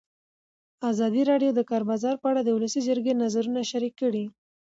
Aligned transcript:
ازادي 0.89 1.21
راډیو 1.31 1.51
د 1.53 1.55
د 1.57 1.61
کار 1.69 1.83
بازار 1.91 2.15
په 2.19 2.27
اړه 2.31 2.41
د 2.43 2.49
ولسي 2.57 2.81
جرګې 2.87 3.13
نظرونه 3.23 3.61
شریک 3.71 3.93
کړي. 4.01 4.25